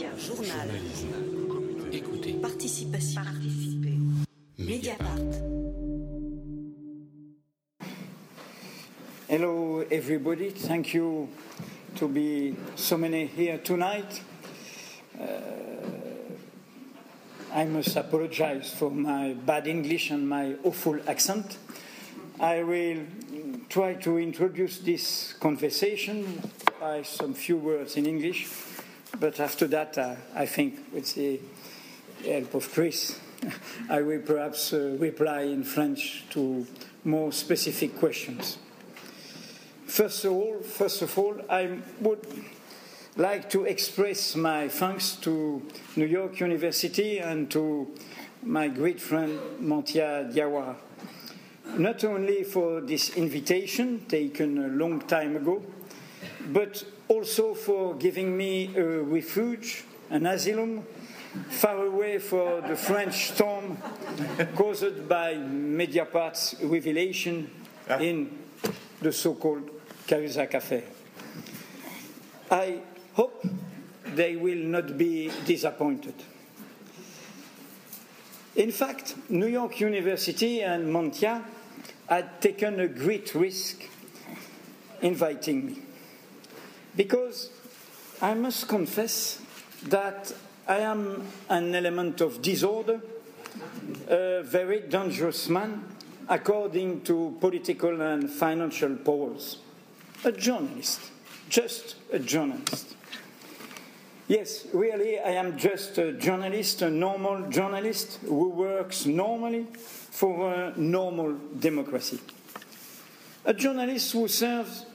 [0.00, 0.70] Média, journal,
[1.92, 2.32] Écoutez.
[2.40, 3.98] participation, participer,
[4.58, 5.20] Mediapart.
[9.28, 10.50] Hello, everybody.
[10.50, 11.28] Thank you
[11.96, 14.22] to be so many here tonight.
[15.20, 15.24] Uh,
[17.52, 21.58] I must apologize for my bad English and my awful accent.
[22.40, 23.04] I will
[23.68, 26.40] try to introduce this conversation
[26.80, 28.46] by some few words in English,
[29.18, 31.40] but after that, uh, I think with the
[32.24, 33.18] help of Chris,
[33.90, 36.66] I will perhaps uh, reply in French to
[37.04, 38.58] more specific questions.
[39.86, 42.26] First of all, first of all, I would
[43.16, 45.62] like to express my thanks to
[45.96, 47.88] New York University and to
[48.42, 50.76] my great friend Manthia Diawara.
[51.76, 55.62] Not only for this invitation taken a long time ago,
[56.52, 60.84] but also for giving me a refuge, an asylum,
[61.48, 63.76] far away from the French storm
[64.54, 67.50] caused by Mediapart's revelation
[67.88, 67.98] ah.
[67.98, 68.30] in
[69.02, 69.68] the so called
[70.06, 70.84] Cahuzac affair.
[72.48, 72.80] I
[73.14, 73.44] hope
[74.14, 76.14] they will not be disappointed.
[78.54, 81.42] In fact, New York University and Manthia
[82.08, 83.82] had taken a great risk
[85.02, 85.89] inviting me.
[86.96, 87.50] Because
[88.20, 89.40] I must confess
[89.84, 90.32] that
[90.66, 93.00] I am an element of disorder,
[94.08, 95.84] a very dangerous man,
[96.28, 99.58] according to political and financial polls.
[100.24, 101.00] A journalist,
[101.48, 102.94] just a journalist.
[104.28, 110.72] Yes, really, I am just a journalist, a normal journalist who works normally for a
[110.78, 112.20] normal democracy.
[113.44, 114.86] A journalist who serves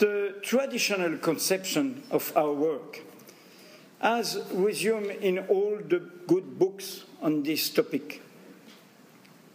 [0.00, 3.02] the traditional conception of our work,
[4.00, 8.22] as resumed in all the good books on this topic.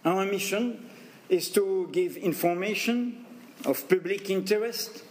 [0.06, 0.88] Our mission
[1.30, 3.26] is to give information
[3.66, 5.04] of public interest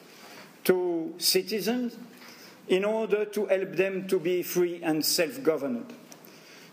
[0.62, 1.97] to citizens
[2.69, 5.93] in order to help them to be free and self governed.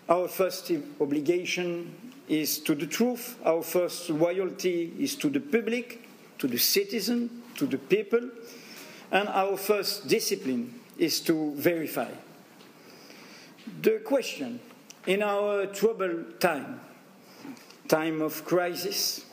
[0.07, 6.07] Our first obligation is to the truth, our first loyalty is to the public,
[6.37, 8.29] to the citizen, to the people,
[9.11, 12.09] and our first discipline is to verify.
[13.81, 14.59] The question
[15.05, 16.79] in our troubled time,
[17.87, 19.25] time of crisis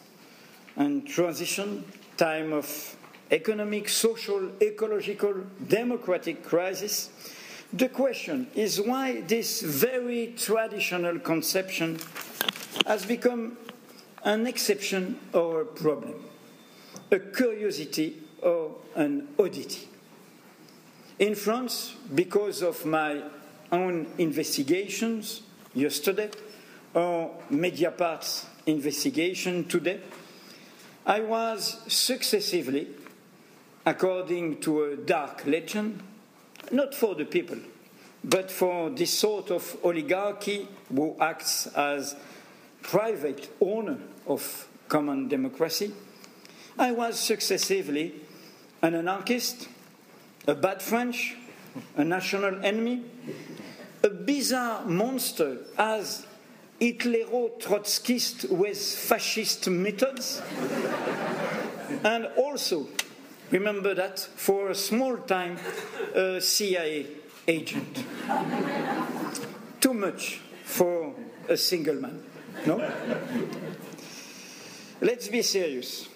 [0.76, 1.84] and transition,
[2.16, 2.96] time of
[3.30, 5.34] economic, social, ecological,
[5.66, 7.10] democratic crisis,
[7.72, 11.98] the question is why this very traditional conception
[12.86, 13.58] has become
[14.24, 16.14] an exception or a problem,
[17.10, 19.88] a curiosity or an oddity.
[21.18, 23.22] In France, because of my
[23.72, 25.42] own investigations
[25.74, 26.30] yesterday
[26.94, 30.00] or Mediapart's investigation today,
[31.06, 32.88] I was successively
[33.86, 36.02] according to a dark legend,
[36.70, 37.56] not for the people,
[38.22, 42.14] but for this sort of oligarchy who acts as
[42.82, 45.92] private owner of common democracy.
[46.78, 48.14] I was successively
[48.82, 49.68] an anarchist,
[50.46, 51.36] a bad French,
[51.96, 53.02] a national enemy,
[54.02, 56.26] a bizarre monster as
[56.80, 60.40] Hitlero-Trotskyist with fascist methods,
[62.04, 62.86] and also
[63.50, 65.56] Remember that for a small time,
[66.14, 67.06] a CIA
[67.46, 68.04] agent.
[69.80, 71.14] Too much for
[71.48, 72.22] a single man,
[72.66, 72.76] no?
[75.00, 76.08] Let's be serious.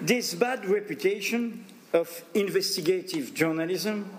[0.00, 4.10] This bad reputation of investigative journalism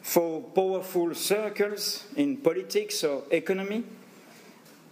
[0.00, 3.84] for powerful circles in politics or economy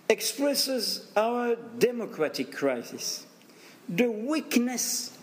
[0.09, 3.27] expresses our democratic crisis,
[3.89, 5.17] the weakness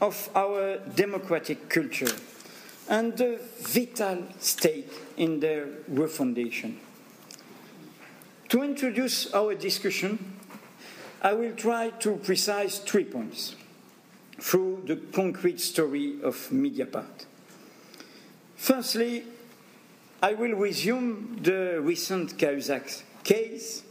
[0.00, 2.16] of our democratic culture
[2.88, 6.80] and the vital stake in their refundation.
[8.48, 10.36] To introduce our discussion,
[11.22, 13.54] I will try to precise three points
[14.40, 17.26] through the concrete story of Mediapart.
[18.56, 19.24] Firstly,
[20.22, 23.82] I will resume the recent Cahuzac case,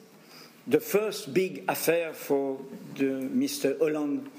[0.67, 2.59] the first big affair for
[2.95, 3.77] the Mr.
[3.79, 4.29] Hollande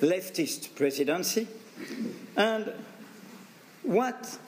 [0.00, 1.46] leftist presidency,
[2.36, 2.72] and
[3.82, 4.38] what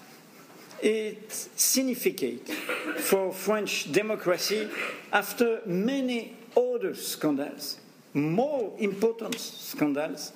[0.83, 2.53] it significates
[2.99, 4.69] for French democracy
[5.13, 7.79] after many other scandals,
[8.13, 10.33] more important scandals,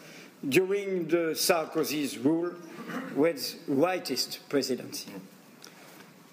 [0.49, 2.53] during the Sarkozy's rule
[3.15, 5.11] with rightist presidency.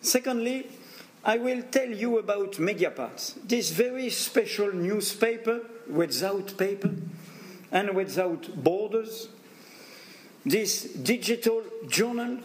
[0.02, 0.68] Secondly,
[1.24, 6.92] I will tell you about Mediapart, this very special newspaper without paper
[7.72, 9.30] and without borders,
[10.46, 12.40] this digital journal,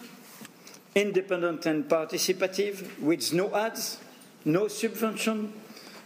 [0.95, 3.99] independent and participative, with no ads,
[4.45, 5.53] no subvention,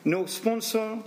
[0.04, 0.98] no sponsor,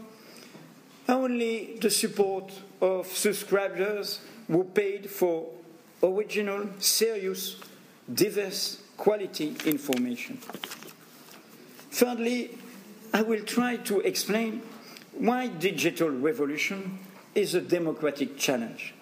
[1.10, 5.48] only the support of subscribers who paid for
[6.04, 7.58] original, serious,
[8.14, 10.38] diverse, quality information.
[11.92, 12.58] Thirdly,
[13.14, 14.62] I will try to explain
[15.18, 17.00] why digital revolution
[17.34, 18.94] is a democratic challenge.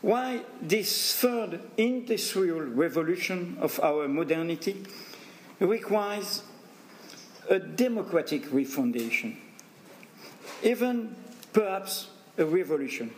[0.00, 4.84] Why this third industrial revolution of our modernity
[5.60, 6.42] requires
[7.48, 9.36] a democratic refundation,
[10.62, 11.14] even
[11.52, 12.08] perhaps
[12.38, 13.12] a revolution.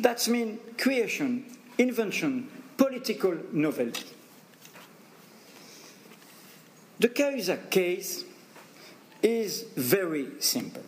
[0.00, 1.44] That means creation,
[1.78, 4.06] invention, political novelty.
[6.98, 8.24] The Cahuzac case
[9.22, 10.82] is very simple.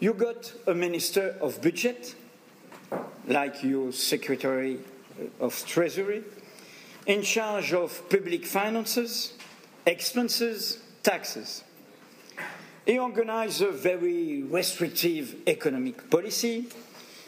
[0.00, 2.14] You got a minister of budget,
[3.26, 4.78] like your secretary
[5.40, 6.24] of treasury,
[7.06, 9.32] in charge of public finances,
[9.86, 11.64] expenses, taxes.
[12.84, 16.66] He organized a very restrictive economic policy.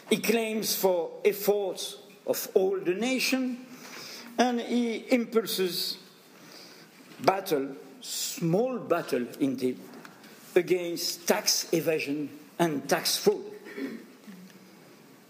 [0.09, 3.65] He claims for efforts of all the nation,
[4.37, 5.97] and he impulses
[7.21, 9.77] battle small battle indeed
[10.55, 13.43] against tax evasion and tax fraud.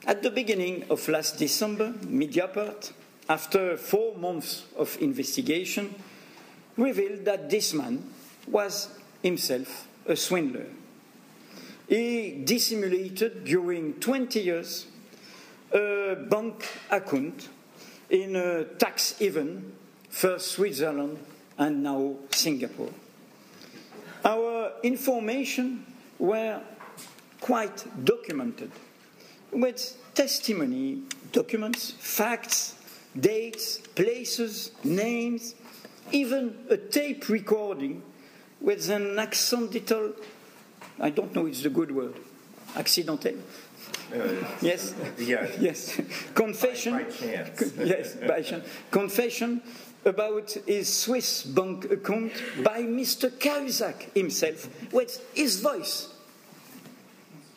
[0.06, 2.94] At the beginning of last December, Mediapart,
[3.28, 5.94] after four months of investigation,
[6.78, 8.04] revealed that this man
[8.48, 8.90] was
[9.22, 10.66] himself a swindler.
[11.89, 14.86] He dissimulated during 20 years
[15.74, 17.50] a bank account
[18.12, 19.74] in a tax haven,
[20.07, 21.18] first Switzerland
[21.57, 22.91] and now Singapore.
[24.24, 25.83] Our information
[26.19, 26.62] were
[27.41, 28.71] quite documented
[29.51, 31.01] with testimony,
[31.31, 32.75] documents, facts,
[33.19, 35.56] dates, places, names,
[36.12, 38.03] even a tape recording
[38.62, 40.13] with an accidental,
[41.00, 42.16] I don't know it's the good word,
[42.75, 43.34] accidental.
[44.13, 44.94] Uh, yes.
[45.18, 45.48] Yeah.
[45.60, 46.00] Yes.
[46.34, 46.94] Confession.
[46.94, 47.74] By, by chance.
[47.78, 48.16] yes.
[48.16, 48.66] By chance.
[48.92, 49.62] Confession
[50.06, 52.31] about his Swiss bank account
[52.63, 53.30] by Mr.
[53.30, 56.10] Cahuzac himself with his voice.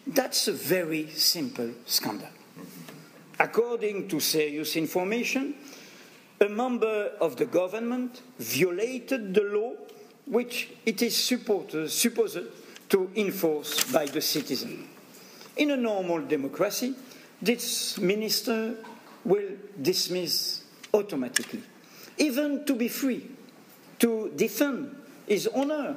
[0.07, 2.29] That's a very simple scandal.
[3.39, 5.55] According to serious information,
[6.41, 9.73] a member of the government violated the law
[10.27, 12.39] which it is supposed
[12.93, 14.89] to enforce by the citizen.
[15.57, 16.95] In a normal democracy,
[17.43, 18.77] this minister
[19.25, 19.51] will
[19.81, 20.63] dismiss
[20.95, 21.63] automatically
[22.19, 23.29] even to be free,
[23.99, 24.95] to defend
[25.27, 25.97] his honor,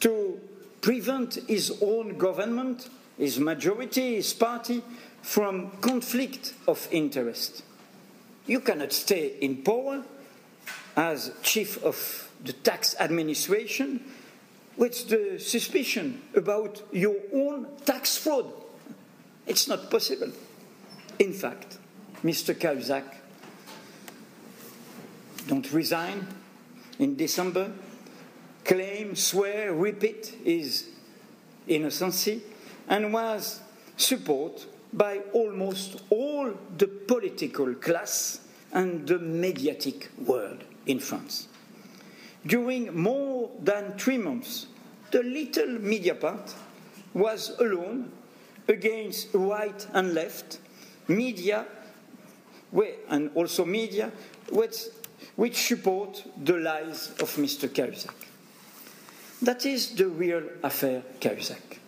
[0.00, 0.40] to
[0.80, 2.88] prevent his own government,
[3.18, 4.82] his majority, his party
[5.22, 7.62] from conflict of interest.
[8.46, 10.02] You cannot stay in power
[10.96, 14.00] as chief of the tax administration
[14.76, 18.52] with the suspicion about your own tax fraud.
[19.46, 20.32] It's not possible.
[21.18, 21.78] In fact,
[22.24, 22.54] Mr.
[22.54, 23.04] Cahuzac
[25.46, 26.26] don't resign
[26.98, 27.72] in December,
[28.64, 30.88] claim, swear, repeat his
[31.66, 32.42] innocency,
[32.88, 33.60] and was
[33.96, 38.40] supported by almost all the political class
[38.72, 41.48] and the mediatic world in France.
[42.46, 44.66] During more than three months,
[45.10, 46.54] the little Mediapart
[47.14, 48.10] was alone
[48.68, 50.58] against right and left,
[51.08, 51.66] media,
[53.08, 54.10] and also media,
[54.50, 57.68] which support the lies of Mr.
[57.68, 58.14] Cahuzac.
[59.42, 61.78] That is the real affair Cahuzac.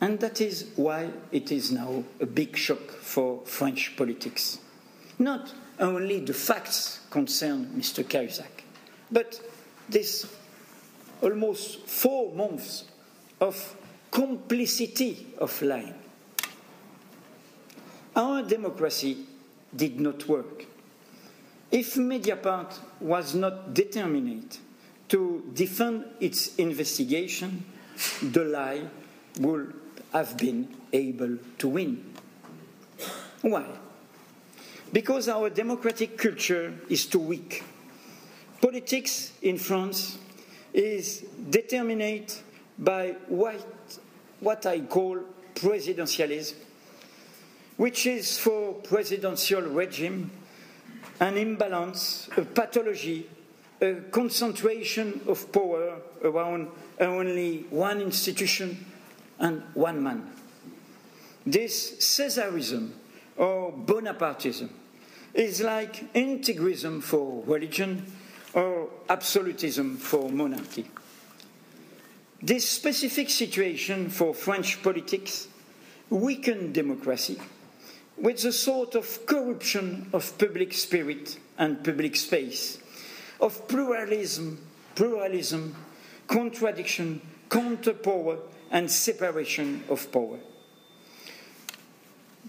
[0.00, 4.58] And that is why it is now a big shock for French politics.
[5.18, 8.02] Not only the facts concern Mr.
[8.02, 8.64] Cahuzac,
[9.10, 9.40] but
[9.88, 10.26] this
[11.20, 12.84] almost four months
[13.40, 13.76] of
[14.10, 15.94] complicity of lying.
[18.14, 19.26] Our democracy
[19.74, 20.66] did not work.
[21.70, 24.58] If Mediapart was not determined
[25.08, 27.64] to defend its investigation,
[28.22, 28.82] the lie
[29.40, 29.72] would
[30.12, 32.04] have been able to win.
[33.40, 33.64] Why?
[34.92, 37.64] Because our democratic culture is too weak.
[38.62, 40.18] Politics in France
[40.72, 42.32] is determined
[42.78, 43.60] by what,
[44.38, 45.18] what I call
[45.56, 46.54] presidentialism,
[47.76, 50.30] which is for presidential regime
[51.18, 53.28] an imbalance, a pathology,
[53.80, 56.68] a concentration of power around
[57.00, 58.86] only one institution
[59.40, 60.30] and one man.
[61.44, 62.92] This Caesarism
[63.36, 64.68] or Bonapartism
[65.34, 68.06] is like integrism for religion
[68.54, 70.86] or absolutism for monarchy.
[72.42, 75.48] This specific situation for French politics
[76.10, 77.40] weakened democracy
[78.16, 82.78] with a sort of corruption of public spirit and public space,
[83.40, 84.58] of pluralism,
[84.94, 85.74] pluralism,
[86.28, 88.38] contradiction, counterpower,
[88.70, 90.38] and separation of power.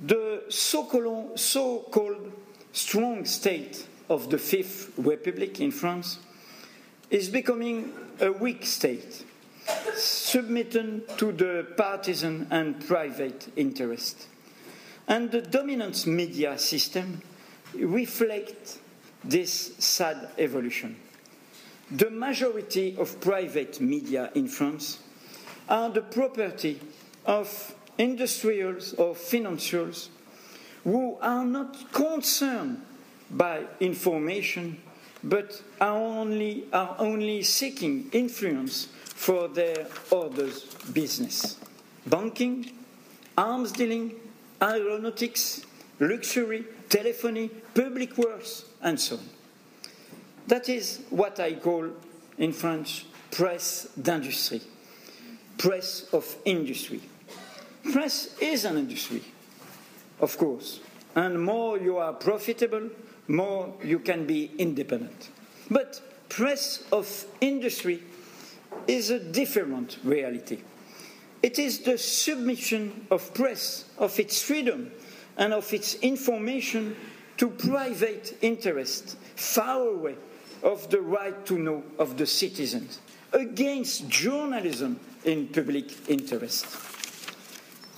[0.06, 2.32] The so called
[2.72, 6.20] strong state of the Fifth Republic in France
[7.10, 9.24] is becoming a weak state,
[9.96, 14.28] submitted to the partisan and private interest.
[15.08, 17.22] And the dominant media system
[17.74, 18.80] reflects
[19.24, 20.98] this sad evolution.
[21.92, 25.00] The majority of private media in France
[25.70, 26.80] are the property
[27.26, 30.10] of industrials or financiers
[30.84, 32.82] who are not concerned
[33.32, 34.82] by information
[35.24, 41.58] but are only, are only seeking influence for their orders business.
[42.06, 42.72] Banking,
[43.38, 44.14] arms dealing,
[44.62, 45.66] aeronautics,
[46.00, 49.24] luxury, telephony, public works, and so on.
[50.48, 51.90] That is what I call
[52.38, 54.62] in French presse d'industrie,
[55.58, 57.02] press of industry.
[57.92, 59.24] Press is an industry,
[60.20, 60.80] of course,
[61.16, 62.90] and more you are profitable,
[63.28, 65.30] more you can be independent.
[65.70, 68.02] But press of industry
[68.88, 70.60] is a different reality.
[71.42, 74.92] It is the submission of press, of its freedom,
[75.38, 76.96] and of its information
[77.38, 80.16] to private interest, far away
[80.62, 83.00] of the right to know of the citizens,
[83.34, 86.66] against journalism in public interest.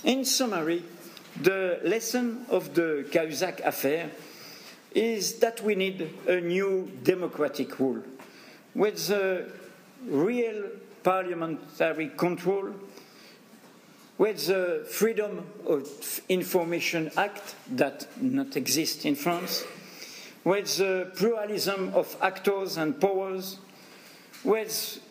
[0.03, 0.83] In summary,
[1.41, 4.09] the lesson of the Cahuzac affair
[4.95, 8.01] is that we need a new democratic rule
[8.73, 9.11] with
[10.07, 10.63] real
[11.03, 12.69] parliamentary control,
[14.17, 19.65] with the Freedom of Information Act that not exists in France,
[20.45, 23.59] with the pluralism of actors and powers,
[24.43, 25.01] with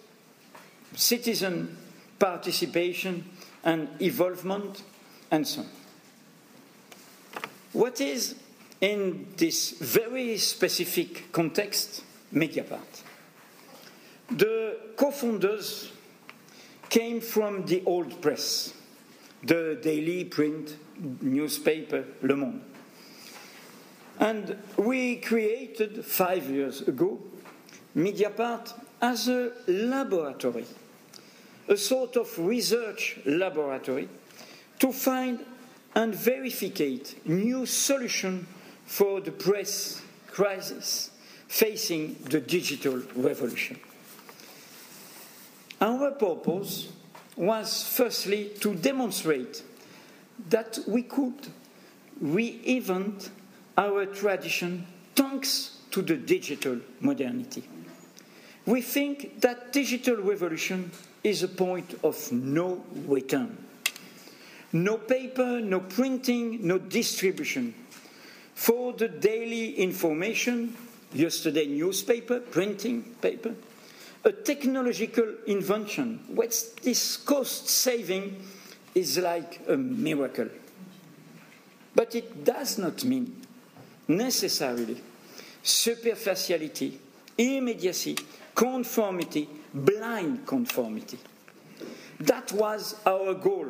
[0.95, 1.77] citizen
[2.19, 3.25] participation
[3.65, 4.83] and involvement,
[5.31, 5.69] and so on.
[7.73, 8.37] What is
[8.85, 13.03] in this very specific context, Mediapart.
[14.31, 15.91] The co founders
[16.91, 18.75] came from the old press,
[19.43, 20.77] the daily print
[21.23, 22.61] newspaper Le Monde.
[24.21, 27.19] And we created five years ago
[27.97, 30.67] Mediapart as a laboratory,
[31.69, 34.11] a sort of research laboratory
[34.79, 35.41] to find
[35.95, 38.47] and verificate new solutions
[38.87, 41.11] for the press crisis
[41.49, 43.79] facing the digital revolution.
[45.81, 46.89] Our purpose
[47.37, 49.63] was firstly to demonstrate
[50.49, 51.49] that we could
[52.23, 53.29] reinvent
[53.77, 57.65] our tradition thanks to the digital modernity.
[58.67, 60.91] We think that digital revolution
[61.23, 63.57] is a point of no return.
[64.73, 67.75] No paper, no printing, no distribution
[68.55, 70.77] for the daily information,
[71.13, 73.55] yesterday newspaper, printing paper,
[74.25, 78.43] a technological invention, which this cost saving
[78.95, 80.49] is like a miracle.
[81.95, 83.43] But it does not mean
[84.09, 85.01] necessarily
[85.63, 86.99] superficiality,
[87.37, 88.17] immediacy,
[88.55, 91.19] conformity, blind conformity.
[92.21, 93.67] That was our goal.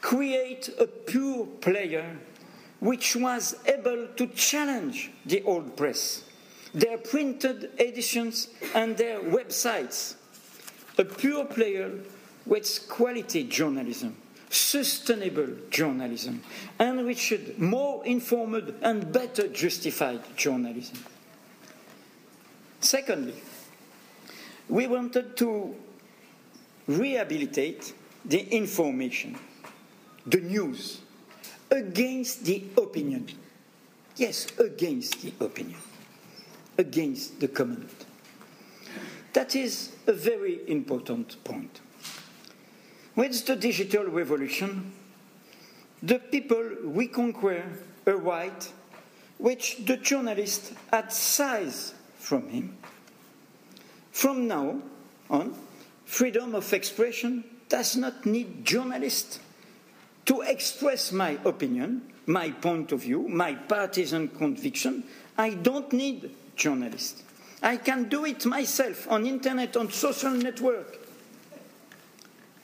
[0.00, 2.18] Create a pure player
[2.80, 6.24] which was able to challenge the old press,
[6.74, 10.14] their printed editions, and their websites.
[10.98, 11.92] A pure player
[12.46, 14.16] with quality journalism,
[14.48, 16.42] sustainable journalism,
[16.78, 20.98] enriched, more informed, and better justified journalism.
[22.80, 23.34] Secondly,
[24.68, 25.74] we wanted to
[26.86, 27.92] rehabilitate
[28.24, 29.38] the information,
[30.26, 31.00] the news,
[31.70, 33.28] against the opinion.
[34.16, 35.78] Yes, against the opinion,
[36.78, 38.06] against the comment.
[39.32, 41.80] That is a very important point.
[43.14, 44.92] With the digital revolution,
[46.02, 47.64] the people reconquer
[48.06, 48.72] a right
[49.38, 52.76] which the journalist had seized from him
[54.20, 54.82] From now
[55.30, 55.54] on,
[56.04, 59.38] freedom of expression does not need journalists
[60.30, 65.02] to express my opinion, my point of view, my partisan conviction.
[65.36, 67.24] I don't need journalists.
[67.60, 71.00] I can do it myself on internet, on social network.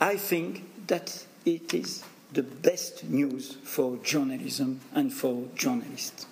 [0.01, 6.27] I think that it is the best news for journalism and for journalists.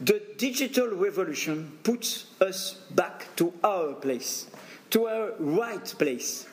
[0.00, 4.46] The digital revolution puts us back to our place,
[4.88, 6.46] to our right place.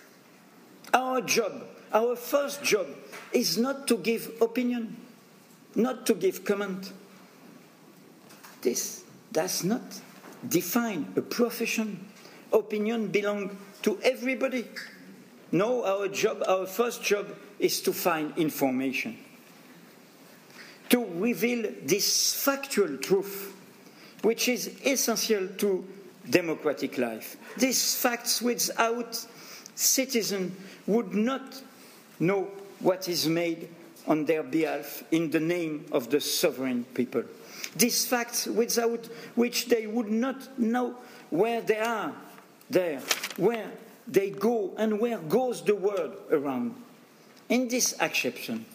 [0.94, 1.64] Our job,
[1.94, 2.88] our first job,
[3.32, 4.96] is not to give opinion,
[5.76, 6.92] not to give comment.
[8.62, 9.82] This does not
[10.48, 12.06] define a profession.
[12.52, 13.54] Opinion belongs
[13.84, 14.66] to everybody.
[15.52, 17.28] No, our job, our first job
[17.60, 19.18] is to find information,
[20.90, 23.54] to reveal this factual truth,
[24.22, 25.86] which is essential to
[26.30, 27.38] democratic life.
[27.58, 29.26] These facts without
[29.76, 30.54] citizens
[30.86, 31.62] would not
[32.20, 32.48] know
[32.80, 33.70] what is made
[34.08, 37.24] on their behalf in the name of the sovereign people.
[37.76, 39.06] These facts without
[39.36, 40.96] which they would not know
[41.30, 42.14] where they are
[42.70, 43.02] there,
[43.36, 43.72] where
[44.08, 46.76] they go, and where goes the world around.
[47.50, 48.66] In this acception,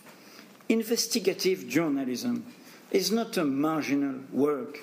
[0.69, 2.45] investigative journalism
[2.91, 4.81] is not a marginal work,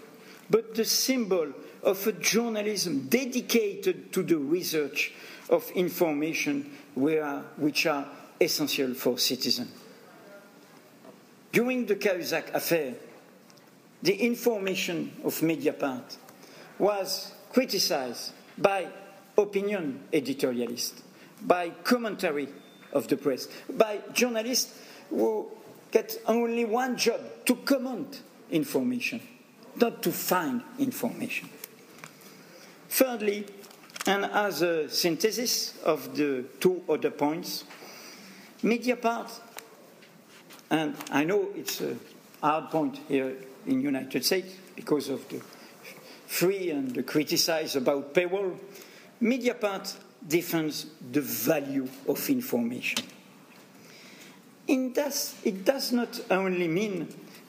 [0.50, 5.14] but the symbol of a journalism dedicated to the research
[5.50, 8.06] of information which are
[8.40, 9.72] essential for citizens.
[11.52, 12.94] During the Cahuzac affair,
[14.02, 16.18] the information of Mediapart
[16.78, 18.88] was criticized by
[19.38, 21.02] opinion editorialists,
[21.42, 22.48] by commentary
[22.94, 24.80] of the press, by journalists
[25.10, 25.48] who
[25.92, 29.20] get only one job to comment information,
[29.76, 31.50] not to find information.
[32.90, 33.46] Thirdly,
[34.06, 37.64] and as a synthesis of the two other points,
[38.64, 39.32] Mediapart,
[40.70, 41.96] and I know it's a
[42.42, 45.42] hard point here in the United States because of the
[46.28, 48.58] free and the criticize about paywall,
[49.22, 49.96] Mediapart
[50.28, 53.06] defends the value of information.
[54.94, 57.08] Does, it does not only mean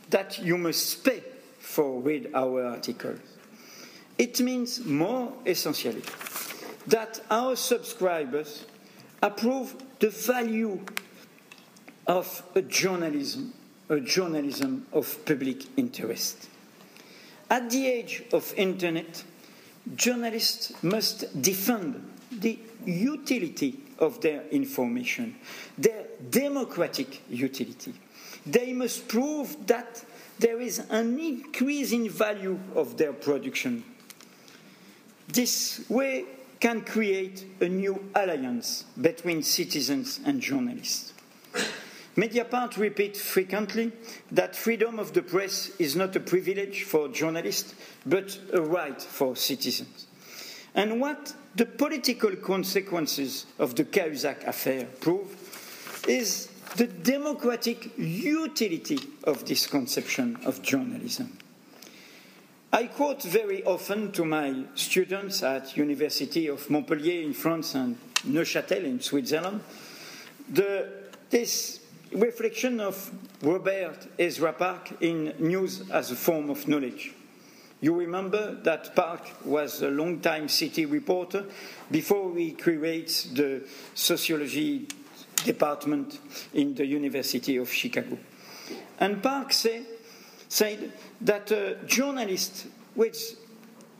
[0.09, 1.23] that you must pay
[1.59, 3.21] for read our articles.
[4.17, 6.03] It means more essentially
[6.87, 8.67] that our subscribers
[9.23, 10.81] approve the value
[12.07, 13.53] of a journalism,
[13.89, 16.49] a journalism of public interest.
[17.51, 19.25] At the age of internet,
[19.97, 25.37] journalists must defend the utility of their information,
[25.77, 27.93] their democratic utility.
[28.47, 30.05] They must prove that
[30.39, 33.85] there is an increase in value of their production.
[35.29, 36.25] This way
[36.61, 41.13] can create a new alliance between citizens and journalists.
[42.21, 43.93] Mediapart repeats frequently
[44.31, 49.35] that freedom of the press is not a privilege for journalists, but a right for
[49.35, 50.07] citizens.
[50.75, 59.47] And what the political consequences of the Cahuzac affair prove is the democratic utility of
[59.47, 61.39] this conception of journalism.
[62.71, 68.85] I quote very often to my students at University of Montpellier in France and Neuchâtel
[68.85, 69.63] in Switzerland
[70.53, 70.87] the,
[71.31, 71.80] this
[72.13, 73.11] reflection of
[73.43, 77.15] Robert Ezra Park in News as a Form of Knowledge.
[77.81, 81.47] You remember that Park was a long-time city reporter
[81.91, 83.63] before he creates the
[83.95, 84.87] sociology
[85.45, 86.19] department
[86.53, 88.19] in the University of Chicago.
[88.99, 89.83] And Park say,
[90.49, 90.93] said
[91.23, 93.37] that a journalist with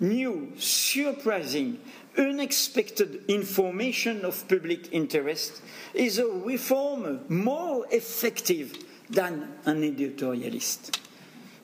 [0.01, 1.79] new, surprising,
[2.17, 5.63] unexpected information of public interest
[5.95, 8.77] is a reformer more effective
[9.09, 10.99] than an editorialist.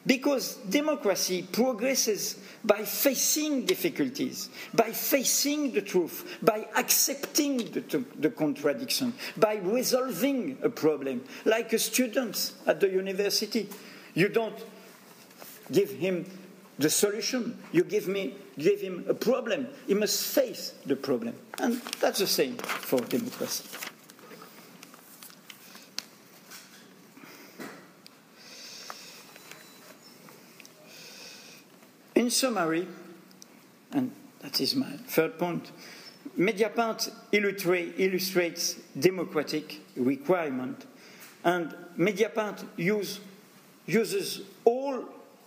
[0.07, 9.13] Because democracy progresses by facing difficulties, by facing the truth, by accepting the, the, contradiction,
[9.37, 11.25] by resolving a problem.
[11.45, 13.69] Like a student at the university,
[14.15, 14.59] you don't
[15.73, 16.25] give him
[16.79, 19.69] the solution, you give, me, give him a problem.
[19.87, 21.35] He must face the problem.
[21.59, 23.65] And that's the same for democracy.
[32.15, 32.87] In summary,
[33.93, 34.11] and
[34.41, 35.71] that is my third point,
[36.39, 40.87] Mediapart illustrates democratic requirement,
[41.45, 43.21] and Mediapart use,
[43.87, 45.05] uses all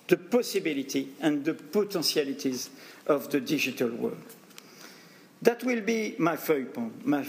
[0.10, 2.70] the possibility and the potentialities
[3.06, 4.18] of the digital world.
[5.42, 7.24] That will be my third point, my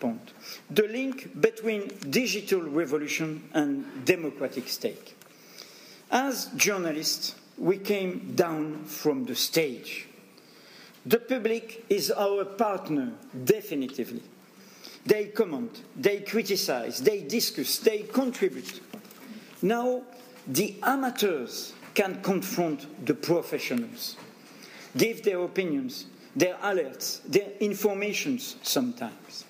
[0.00, 0.32] point.
[0.70, 5.16] The link between digital revolution and democratic stake.
[6.10, 10.08] As journalists, we came down from the stage.
[11.06, 13.12] The public is our partner,
[13.44, 14.22] definitively.
[15.06, 18.80] They comment, they criticize, they discuss, they contribute.
[19.60, 20.02] Now,
[20.46, 24.16] the amateurs can confront the professionals,
[24.96, 29.44] give their opinions, their alerts, their informations sometimes.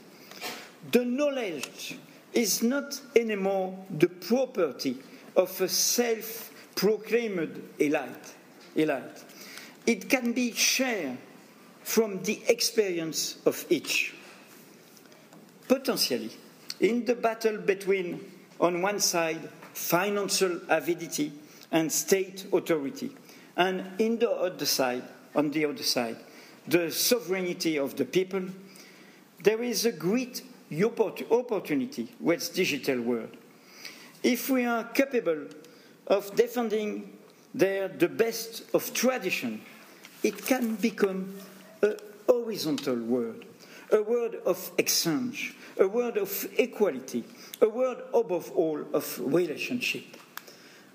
[0.93, 1.99] The knowledge
[2.33, 4.97] is not anymore the property
[5.37, 8.35] of a self proclaimed elite.
[8.75, 9.25] elite.
[9.87, 11.19] It can be shared
[11.83, 14.15] from the experience of each.
[15.69, 16.31] Potentially,
[16.81, 18.21] in the battle between,
[18.61, 21.33] on one side, financial avidity
[21.75, 23.11] and state authority,
[23.57, 25.03] and in the other side,
[25.35, 26.17] on the other side,
[26.69, 28.43] the sovereignty of the people,
[29.43, 30.43] there is a great
[31.31, 33.37] opportunity with digital world.
[34.23, 35.49] If we are capable
[36.07, 37.19] of defending
[37.53, 39.61] there the best of tradition,
[40.23, 41.35] it can become
[41.83, 41.97] a
[42.29, 43.45] horizontal world,
[43.91, 47.25] a world of exchange, a world of equality,
[47.61, 50.05] a world above all of relationship.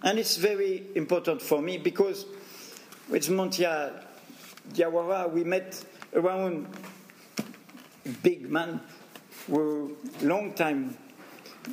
[0.02, 2.26] And it's very important for me because
[3.10, 4.04] with Manthia
[4.74, 5.84] Diawara we met
[6.14, 6.68] around
[8.24, 8.80] big man
[9.48, 10.98] who long time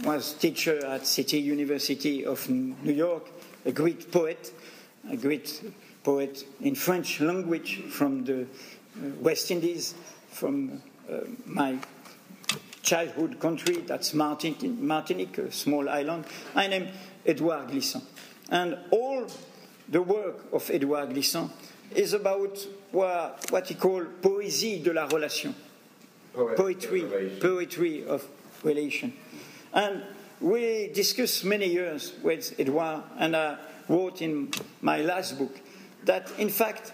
[0.04, 3.28] was teacher at City University of New York,
[3.64, 4.52] a great poet,
[5.10, 5.62] a great
[6.02, 8.46] poet in French language from the uh,
[9.20, 9.94] West Indies,
[10.30, 11.78] from uh, my
[12.86, 16.24] childhood country, that's Martinique, a small island.
[16.54, 16.88] I name
[17.26, 18.04] Edouard Glissant.
[18.48, 19.26] And all
[19.88, 21.50] the work of Edouard Glissant
[21.94, 25.54] is about what, what he called poésie de la relation,
[26.32, 27.02] poetry,
[27.40, 28.24] poetry of
[28.62, 29.12] relation.
[29.72, 30.02] And
[30.40, 35.58] we discussed many years with Edouard, and I wrote in my last book
[36.04, 36.92] that, in fact,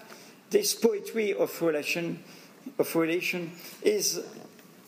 [0.49, 2.23] this poetry of relation,
[2.79, 3.53] of relation
[3.83, 4.25] is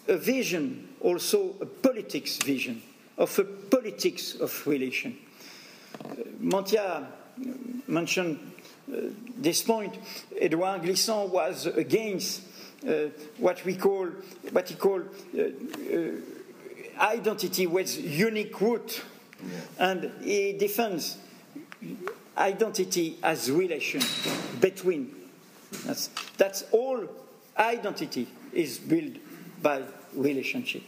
[0.09, 2.83] a vision, also a politics vision,
[3.19, 5.17] of a politics of relation.
[6.03, 7.07] Uh, Manthia
[7.87, 8.38] mentioned
[8.90, 8.97] uh,
[9.37, 9.97] this point.
[10.40, 12.43] Edouard Glissant was against
[12.88, 14.07] uh, what we call,
[14.51, 16.11] what he called uh, uh,
[16.99, 19.03] identity with unique root,
[19.79, 21.19] and he defends
[22.37, 24.01] identity as relation
[24.61, 25.14] between.
[25.85, 27.07] That's, that's all
[27.59, 29.14] identity is built
[29.62, 29.83] by
[30.14, 30.83] relationship.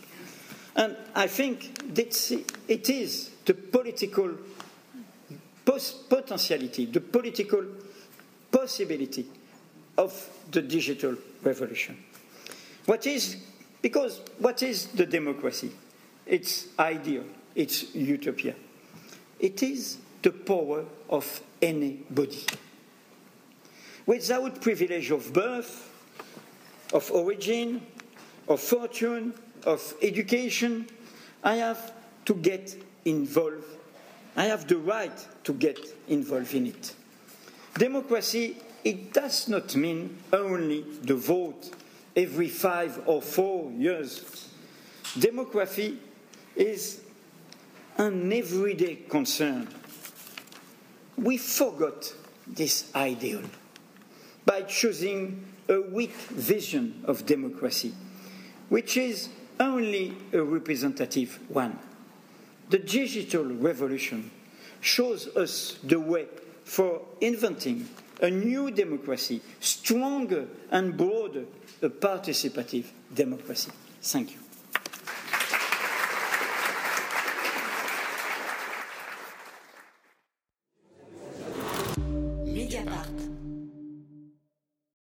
[0.77, 4.37] And I think it is the political
[5.65, 7.65] potentiality, the political
[8.53, 9.27] possibility
[9.97, 11.97] of the digital revolution.
[12.85, 13.39] What is,
[13.81, 15.73] because what is the democracy?
[16.27, 18.55] It's ideal, it's utopia.
[19.41, 22.45] It is the power of anybody.
[24.05, 25.91] Without privilege of birth,
[26.93, 27.81] of origin,
[28.47, 30.87] of fortune, of education,
[31.43, 31.93] I have
[32.27, 33.65] to get involved.
[34.37, 36.95] I have the right to get involved in it.
[37.79, 41.71] Democracy, it does not mean only the vote
[42.15, 44.49] every five or four years.
[45.19, 45.99] Democracy
[46.55, 47.01] is
[47.99, 49.69] an everyday concern.
[51.17, 52.13] We forgot
[52.47, 53.43] this ideal
[54.45, 57.93] by choosing a weak vision of democracy,
[58.69, 59.29] which is
[59.61, 61.79] only a representative one.
[62.71, 64.31] The digital revolution
[64.81, 66.27] shows us the way
[66.65, 67.89] for inventing
[68.21, 71.45] a new democracy, stronger and broader,
[71.83, 73.71] a participative democracy.
[74.03, 74.46] Thank you.